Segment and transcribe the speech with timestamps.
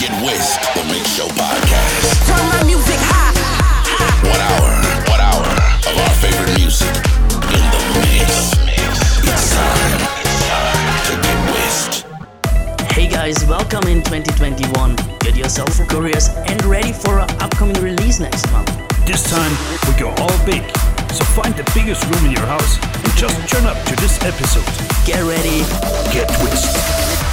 [0.00, 2.24] Get West, the Mix Show podcast.
[2.24, 3.36] Turn my music high.
[4.24, 4.72] One hour,
[5.12, 6.88] one hour of our favorite music
[7.52, 8.56] in the mix.
[9.28, 11.92] It's time, it's time to get West.
[12.96, 14.96] Hey guys, welcome in 2021.
[15.20, 18.72] Get yourself curious and ready for our upcoming release next month.
[19.04, 19.52] This time
[19.84, 20.64] we go all big.
[21.12, 24.64] So find the biggest room in your house and just turn up to this episode.
[25.04, 25.60] Get ready.
[26.08, 27.29] Get Twist.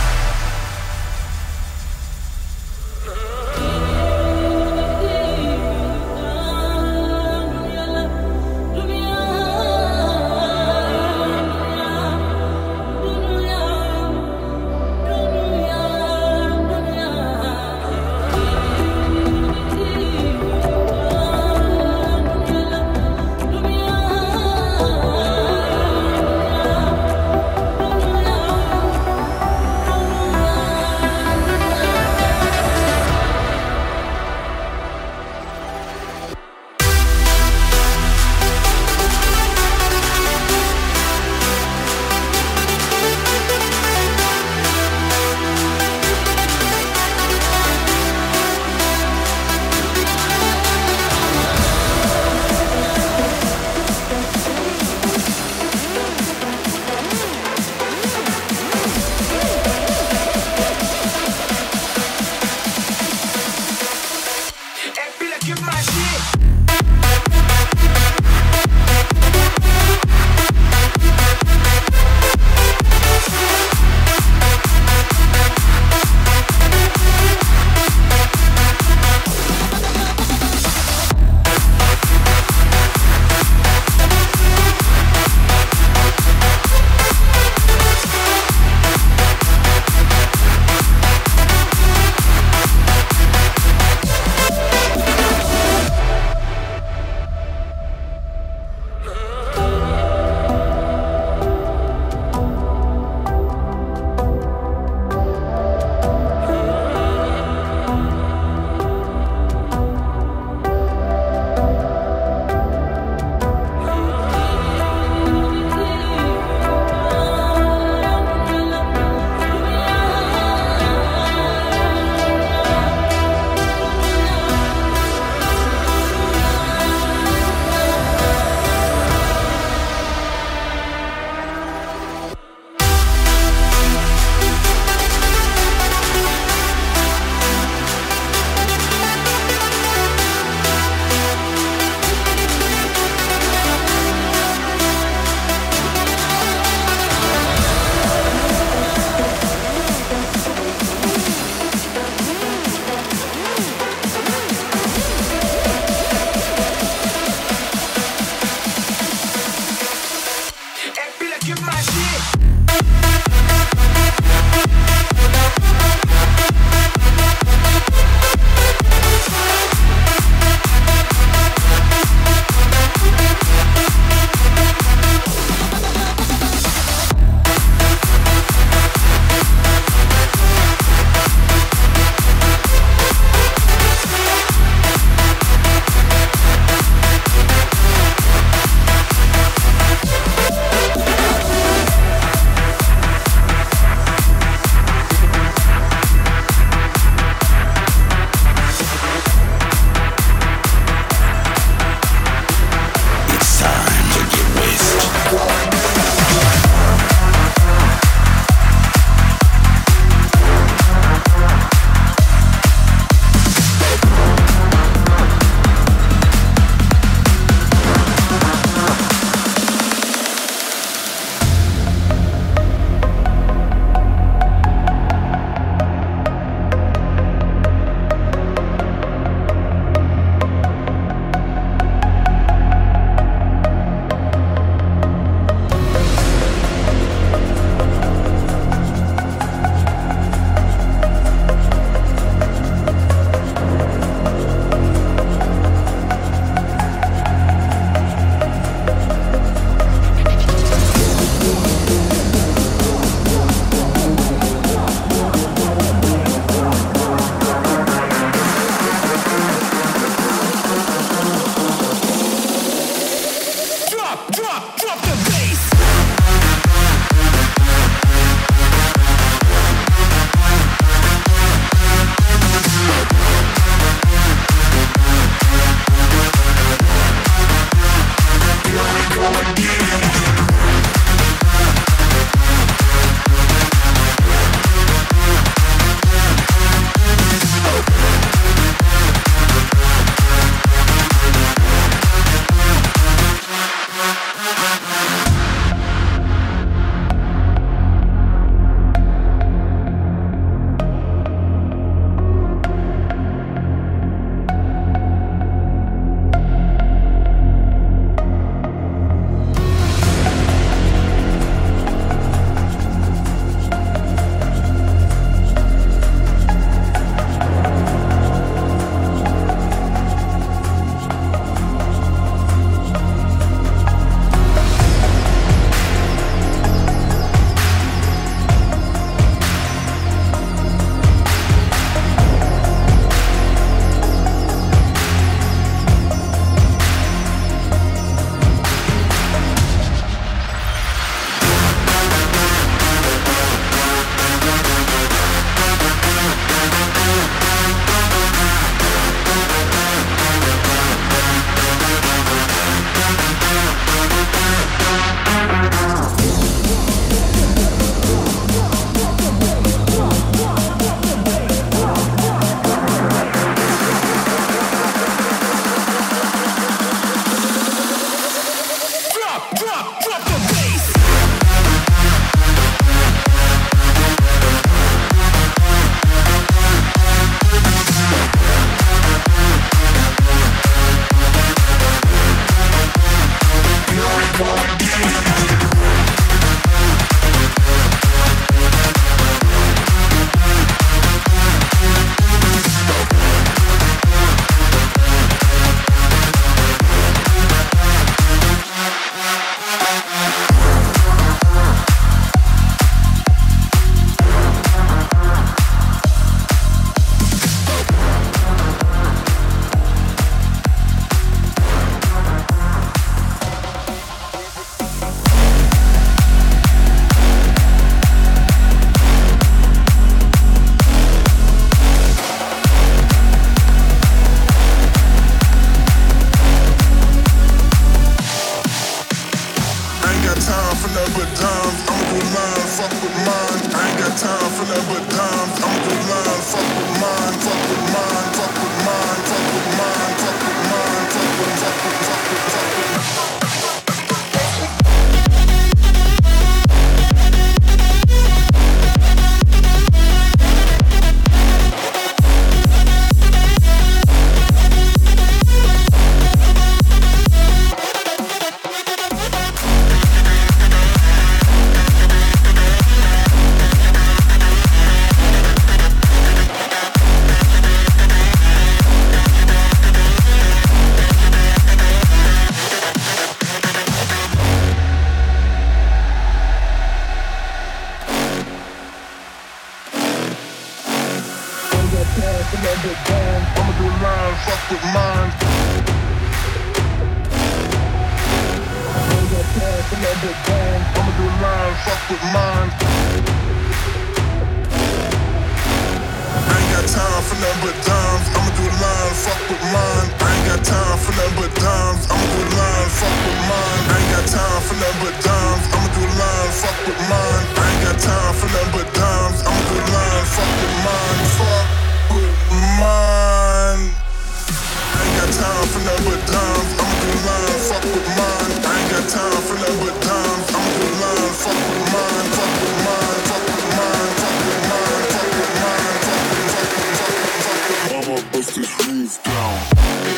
[529.08, 530.17] is down.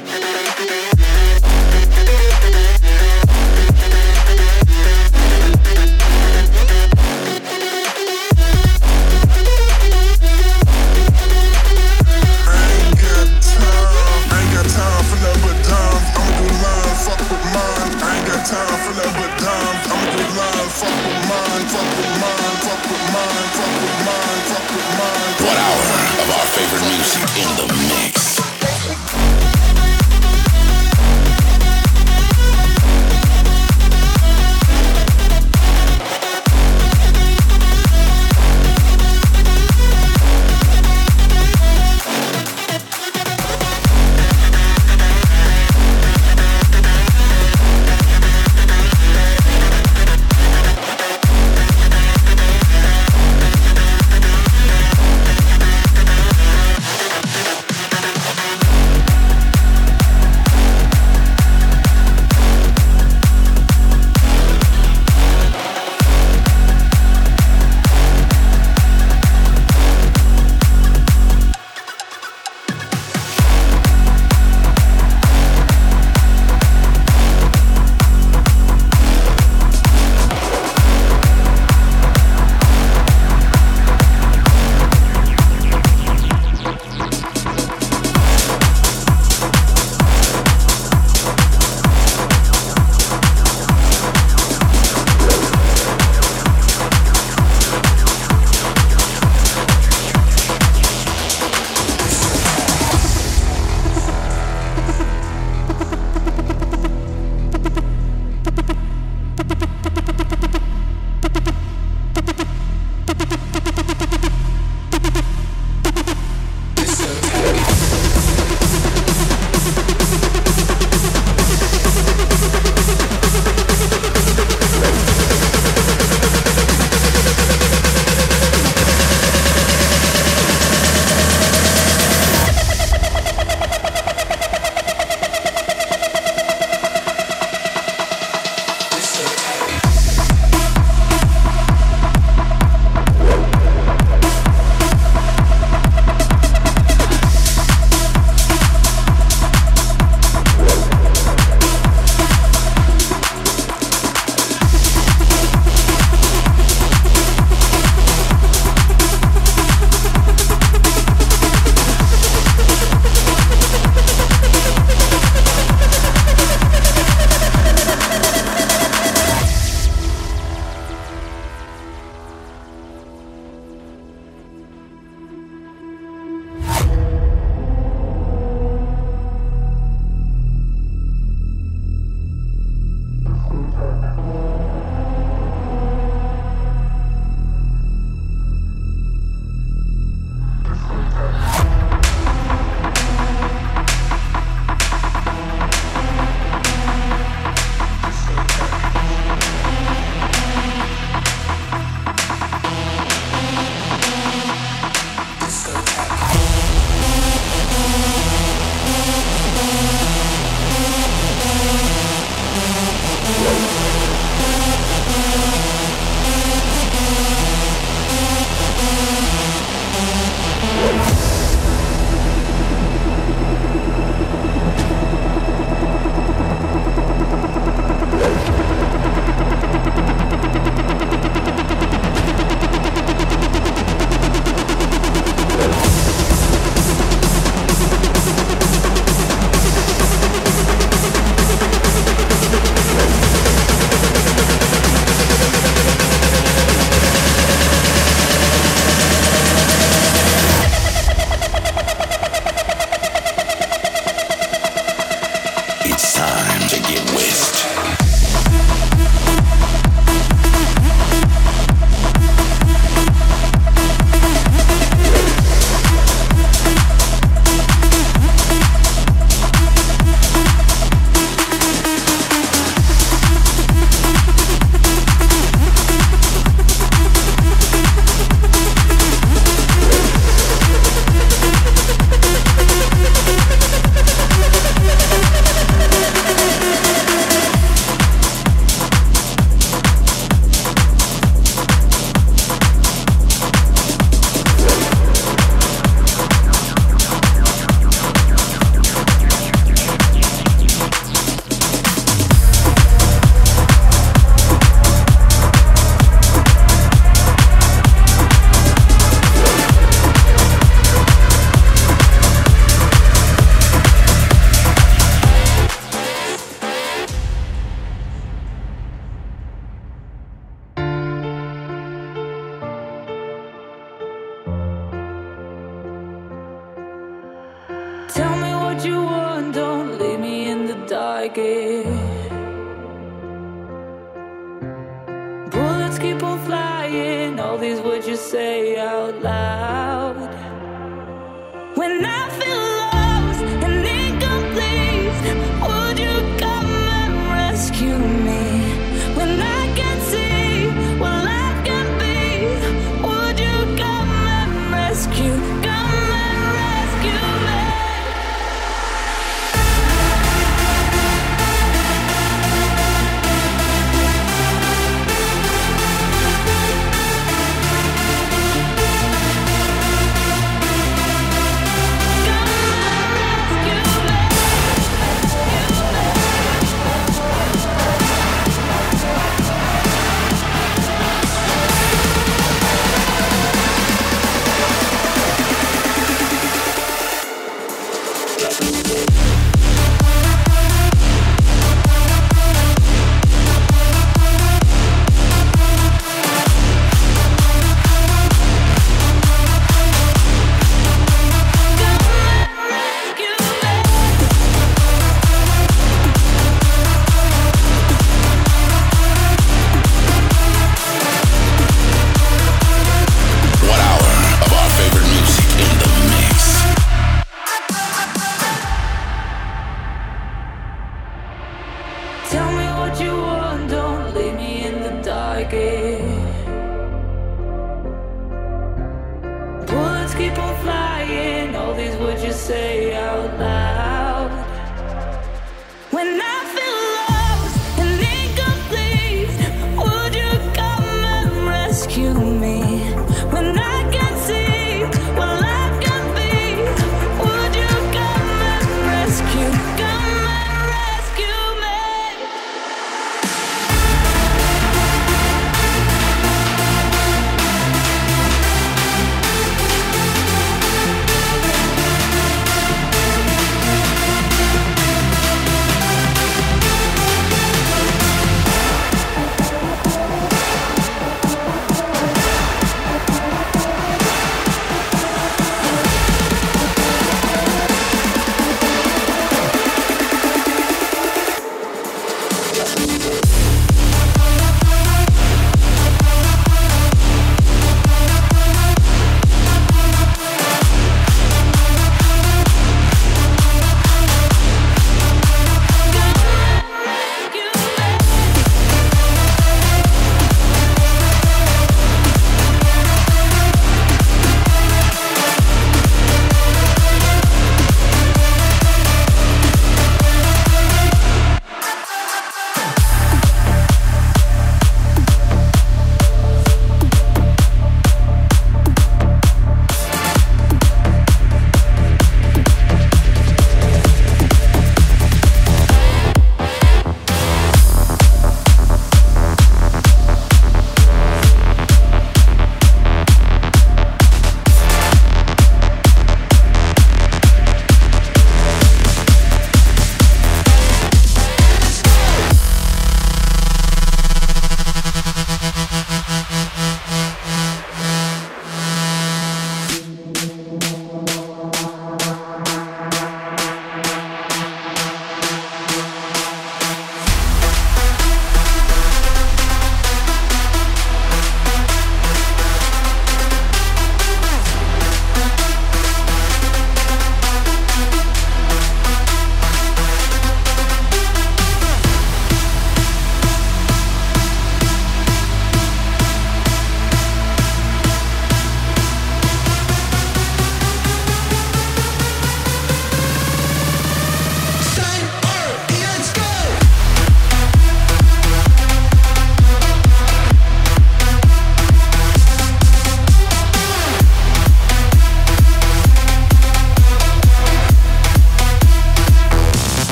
[337.49, 339.78] all these words you say out loud.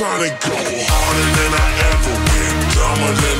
[0.00, 3.39] trying to go harder than I ever went, dumber than